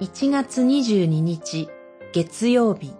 [0.00, 1.68] 1月22日
[2.14, 2.94] 月曜日。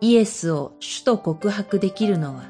[0.00, 2.44] イエスを主と告白できるのは。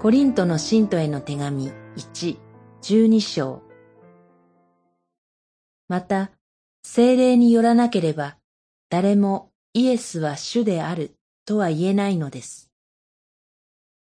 [0.00, 2.36] コリントの信徒への手紙1、
[2.82, 3.62] 12章。
[5.86, 6.32] また、
[6.82, 8.38] 精霊によらなければ、
[8.90, 11.14] 誰もイエスは主である
[11.44, 12.72] とは言えないのです。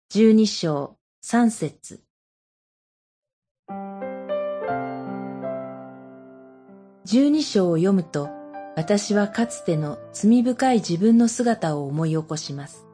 [0.08, 2.01] 十二章三節。
[7.04, 8.30] 十二章を読むと、
[8.76, 12.86] 私はかつての罪深い自分の姿を思い起こします。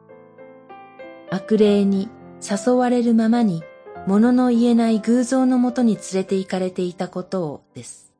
[1.29, 2.09] 悪霊に
[2.41, 3.61] 誘われるままに、
[4.07, 8.11] 物の言えない偶像のもとに連れて行かれていたことをです。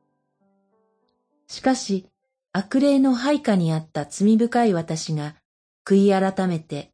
[1.47, 2.05] しかし、
[2.53, 5.35] 悪霊の配下にあった罪深い私が、
[5.85, 6.91] 悔い改めて、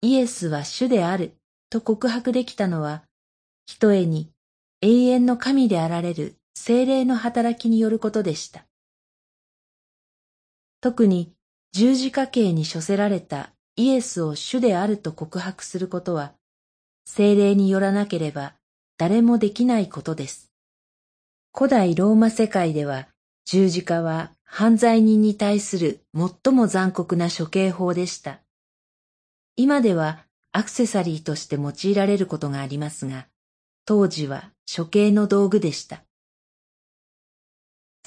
[0.00, 1.34] イエスは主である
[1.70, 3.02] と告白できたのは、
[3.66, 4.30] ひとえに
[4.80, 8.66] 永遠の神であられる精霊の働きによることでした。
[10.80, 11.32] 特に
[11.72, 16.34] 十字架刑に処せられたイエスを主であると告白することは、
[17.04, 18.54] 精霊によらなければ
[18.98, 20.50] 誰もできないことです。
[21.56, 23.08] 古代ローマ世界では
[23.44, 28.40] 十字架は犯罪人に対する最も残酷な処刑法でした。
[29.54, 33.28] 今ではアクセサリーとして用いられることがありますが、
[33.84, 36.02] 当時は処刑の道具でした。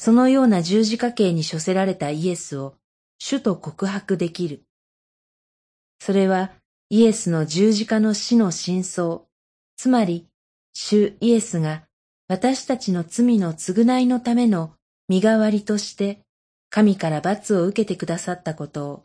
[0.03, 2.73] そのような十字架刑に処せられたイエスを
[3.19, 4.63] 主と告白できる。
[5.99, 6.53] それは
[6.89, 9.21] イエスの十字架の死の真相、
[9.77, 10.25] つまり
[10.73, 11.83] 主イエスが
[12.27, 14.73] 私たちの罪の償いのための
[15.08, 16.21] 身代わりとして
[16.71, 19.03] 神から罰を受けてくださったことを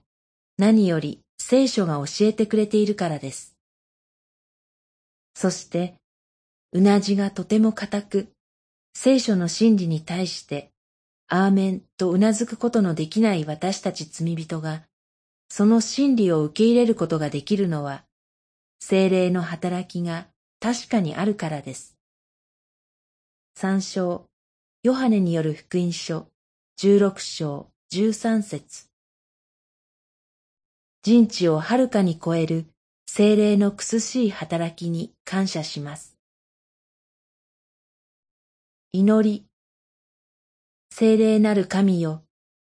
[0.56, 3.54] 何より聖書が教えてくれているからです。
[5.34, 5.96] そして、
[6.72, 8.28] うなじがとても固く、
[8.94, 10.70] 聖書の真理に対して、
[11.28, 14.82] アーメンとうなずくことのできない私たち罪人が、
[15.48, 18.04] その真理を受け入れることができるのは、
[18.78, 20.28] 精霊の働きが
[20.60, 21.96] 確かにあるからです。
[23.56, 24.26] 参照、
[24.82, 26.28] ヨハネによる福音書
[26.76, 28.86] 十六章十三節
[31.02, 32.66] 人知をはるかに超える
[33.08, 36.16] 精霊の苦しい働きに感謝します。
[38.92, 39.45] 祈り
[40.98, 42.22] 聖霊なる神よ、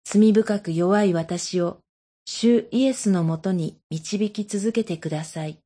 [0.04, 1.78] 罪深く弱い私を
[2.24, 5.60] 主イエスのもとに導き続けてください。